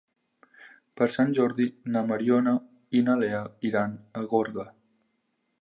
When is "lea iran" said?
3.25-3.97